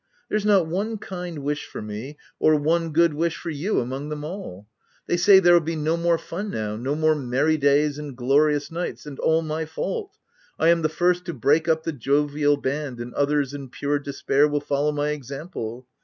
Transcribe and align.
There's 0.29 0.47
not 0.47 0.65
one 0.65 0.97
kind 0.97 1.43
wish 1.43 1.67
for 1.67 1.79
me, 1.79 2.17
or 2.39 2.55
one 2.55 2.89
good 2.91 3.13
word 3.13 3.33
for 3.35 3.51
you 3.51 3.79
among 3.79 4.09
thejn 4.09 4.23
all. 4.23 4.67
They 5.05 5.15
say 5.15 5.37
there'll 5.37 5.59
be 5.59 5.75
no 5.75 5.95
more 5.95 6.17
fun 6.17 6.49
now, 6.49 6.75
no 6.75 6.95
more 6.95 7.13
merry 7.13 7.55
days 7.55 7.99
and 7.99 8.17
glorious 8.17 8.71
nights— 8.71 9.05
and 9.05 9.19
all 9.19 9.43
my 9.43 9.65
fault— 9.65 10.17
I 10.59 10.69
am 10.69 10.81
the 10.81 10.89
first 10.89 11.25
to 11.25 11.35
break 11.35 11.67
up 11.67 11.83
the 11.83 11.93
jovial 11.93 12.57
band, 12.57 12.99
and 12.99 13.13
others 13.13 13.53
in 13.53 13.69
pure 13.69 13.99
despair, 13.99 14.47
will 14.47 14.59
follow 14.59 14.91
my 14.91 15.09
example. 15.09 15.85